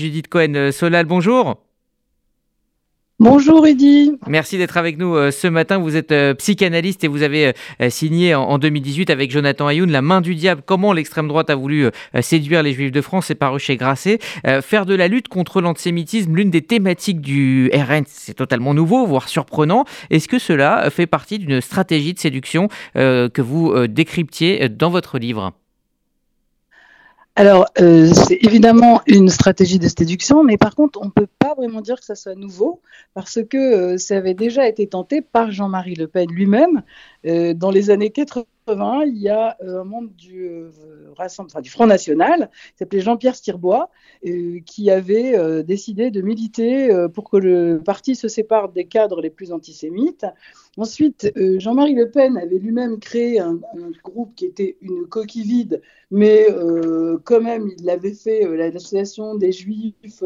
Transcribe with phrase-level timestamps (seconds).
[0.00, 1.56] Judith Cohen-Solal, bonjour.
[3.18, 4.12] Bonjour Eddy.
[4.28, 5.78] Merci d'être avec nous euh, ce matin.
[5.78, 10.00] Vous êtes euh, psychanalyste et vous avez euh, signé en 2018 avec Jonathan Ayoun La
[10.00, 11.88] main du diable, comment l'extrême droite a voulu
[12.20, 14.20] séduire les juifs de France, c'est paru chez Grasset.
[14.62, 19.28] Faire de la lutte contre l'antisémitisme l'une des thématiques du RN, c'est totalement nouveau, voire
[19.28, 19.84] surprenant.
[20.10, 25.54] Est-ce que cela fait partie d'une stratégie de séduction que vous décryptiez dans votre livre?
[27.38, 31.54] Alors, euh, c'est évidemment une stratégie de séduction, mais par contre, on ne peut pas
[31.54, 32.80] vraiment dire que ça soit nouveau,
[33.14, 36.82] parce que euh, ça avait déjà été tenté par Jean-Marie Le Pen lui-même
[37.26, 38.46] euh, dans les années 80
[39.06, 40.70] il y a un membre du, euh,
[41.62, 43.88] du Front National, qui s'appelait Jean-Pierre Stirbois,
[44.66, 49.52] qui avait décidé de militer pour que le parti se sépare des cadres les plus
[49.52, 50.26] antisémites.
[50.78, 53.58] Ensuite, Jean-Marie Le Pen avait lui-même créé un,
[54.04, 56.46] groupe qui était une coquille vide, mais
[57.24, 60.22] quand même, il avait fait l'association des Juifs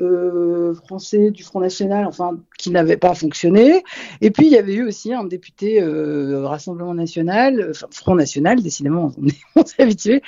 [0.00, 3.84] euh, français du Front National, enfin, qui n'avait pas fonctionné.
[4.22, 8.62] Et puis, il y avait eu aussi un député euh, Rassemblement National, enfin, Front National,
[8.62, 9.12] décidément,
[9.54, 10.22] on s'est habitué,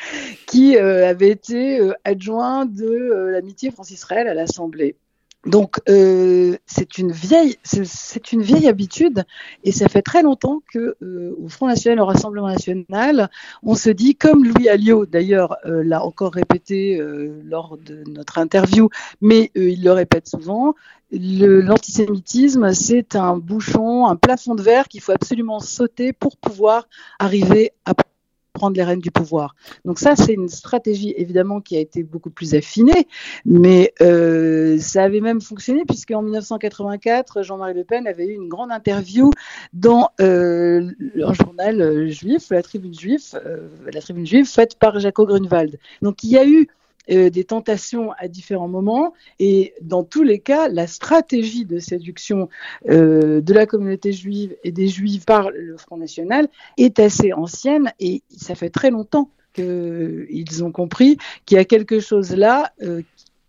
[0.46, 4.96] qui euh, avait été adjoint de l'amitié France-Israël à l'Assemblée.
[5.46, 9.24] Donc euh, c'est une vieille c'est une vieille habitude
[9.62, 13.28] et ça fait très longtemps que euh, au Front National au Rassemblement National
[13.62, 18.38] on se dit comme Louis Alliot d'ailleurs euh, l'a encore répété euh, lors de notre
[18.38, 18.88] interview
[19.20, 20.74] mais euh, il le répète souvent
[21.12, 27.72] l'antisémitisme c'est un bouchon un plafond de verre qu'il faut absolument sauter pour pouvoir arriver
[27.84, 27.92] à
[28.54, 29.54] prendre les rênes du pouvoir.
[29.84, 33.08] Donc ça, c'est une stratégie évidemment qui a été beaucoup plus affinée,
[33.44, 38.70] mais euh, ça avait même fonctionné puisqu'en 1984, Jean-Marie Le Pen avait eu une grande
[38.70, 39.30] interview
[39.72, 40.88] dans euh,
[41.22, 45.78] un journal euh, juif, la Tribune juive, euh, la Tribune juive faite par Jaco Grunwald.
[46.00, 46.68] Donc il y a eu
[47.10, 49.12] euh, des tentations à différents moments.
[49.38, 52.48] Et dans tous les cas, la stratégie de séduction
[52.88, 57.92] euh, de la communauté juive et des juifs par le Front National est assez ancienne
[58.00, 63.02] et ça fait très longtemps qu'ils ont compris qu'il y a quelque chose là, euh,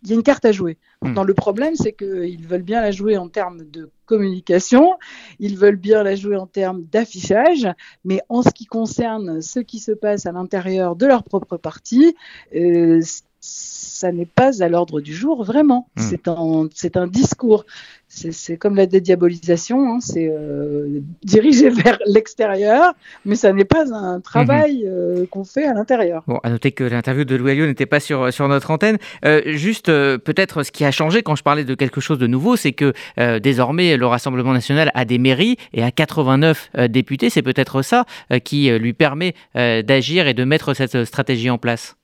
[0.04, 0.78] il y a une carte à jouer.
[1.02, 1.28] Maintenant, hmm.
[1.28, 4.94] le problème, c'est qu'ils veulent bien la jouer en termes de communication,
[5.40, 7.68] ils veulent bien la jouer en termes d'affichage,
[8.04, 12.16] mais en ce qui concerne ce qui se passe à l'intérieur de leur propre parti,
[12.56, 13.02] euh,
[13.96, 15.88] ça n'est pas à l'ordre du jour, vraiment.
[15.96, 16.02] Hmm.
[16.02, 17.66] C'est un, c'est un discours.
[18.08, 22.94] C'est comme la dédiabolisation, hein, c'est euh, dirigé vers l'extérieur,
[23.26, 24.88] mais ça n'est pas un travail hmm.
[24.88, 26.24] euh, qu'on fait à l'intérieur.
[26.28, 28.98] Bon, à noter que l'interview de Louis n'était pas sur, sur notre antenne.
[29.26, 32.56] Euh, juste, peut-être ce qui a changé quand je parlais de quelque chose de nouveau,
[32.56, 32.94] c'est que
[33.40, 37.30] désormais, le Rassemblement national a des mairies et a 89 euh, députés.
[37.30, 38.06] C'est peut-être ça
[38.44, 41.96] qui lui permet d'agir et de mettre cette stratégie en place.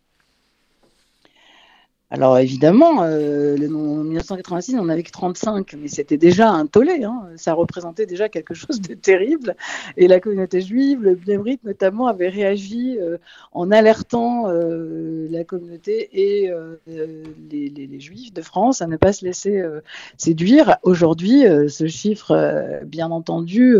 [2.13, 7.05] Alors évidemment, euh, en 1986, on n'avait que 35, mais c'était déjà un tollé.
[7.05, 7.23] Hein.
[7.37, 9.55] Ça représentait déjà quelque chose de terrible.
[9.95, 13.17] Et la communauté juive, le Bnebrit notamment, avait réagi euh,
[13.53, 19.13] en alertant euh, la communauté et euh, les, les, juifs de France à ne pas
[19.13, 19.79] se laisser euh,
[20.17, 20.77] séduire.
[20.83, 23.77] Aujourd'hui, ce chiffre, bien entendu,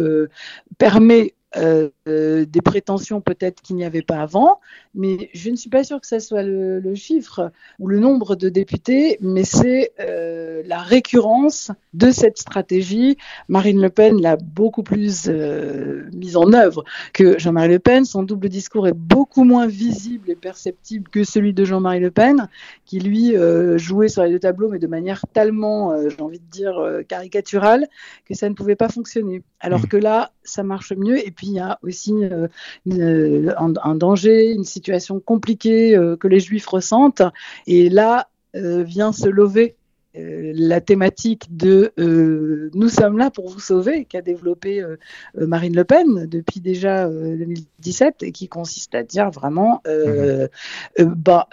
[0.78, 4.62] permet euh, euh, des prétentions peut-être qu'il n'y avait pas avant,
[4.96, 8.38] mais je ne suis pas sûre que ce soit le, le, chiffre ou le nombre
[8.38, 13.18] de députés, mais c'est euh, la récurrence de cette stratégie.
[13.50, 18.06] Marine Le Pen l'a beaucoup plus mise en œuvre que Jean-Marie Le Pen.
[18.06, 22.48] Son double discours est beaucoup moins visible et perceptible que celui de Jean-Marie Le Pen,
[22.86, 23.36] qui lui
[23.76, 27.88] jouait sur les deux tableaux, mais de manière tellement, j'ai envie de dire, caricaturale,
[28.26, 29.44] que ça ne pouvait pas fonctionner.
[29.60, 29.88] Alors mmh.
[29.88, 31.26] que là, ça marche mieux.
[31.26, 32.48] Et puis il y a aussi euh,
[32.86, 37.24] une, un, danger, une situation compliquée euh, que les Juifs ressentent.
[37.68, 39.76] Et là euh, vient se lever
[40.18, 44.98] euh, la thématique de euh, Nous sommes là pour vous sauver, qu'a développé euh,
[45.36, 51.04] Marine Le Pen depuis déjà 2017 euh, et qui consiste à dire vraiment mmh.
[51.16, 51.48] bah,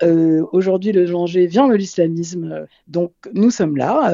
[0.52, 4.12] aujourd'hui le danger vient de l'islamisme, donc nous sommes là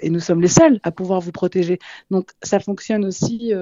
[0.00, 1.78] et nous sommes les seuls à pouvoir vous protéger.
[2.10, 3.52] Donc ça fonctionne aussi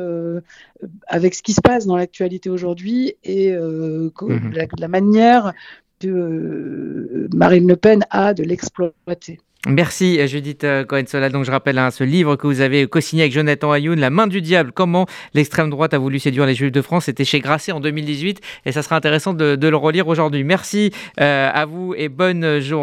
[1.06, 4.10] avec ce qui se passe dans l'actualité aujourd'hui et mmh.
[4.52, 5.52] la, la manière
[5.98, 9.40] que Marine Le Pen a de l'exploiter.
[9.68, 11.28] Merci Judith euh, Cohen-Sola.
[11.28, 14.26] Donc je rappelle hein, ce livre que vous avez co-signé avec Jonathan Ayoun, La main
[14.26, 17.04] du diable, comment l'extrême droite a voulu séduire les Juifs de France.
[17.04, 20.42] C'était chez Grasset en 2018 et ça sera intéressant de, de le relire aujourd'hui.
[20.42, 22.82] Merci euh, à vous et bonne journée.